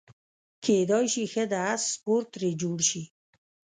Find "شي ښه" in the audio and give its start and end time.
1.13-1.43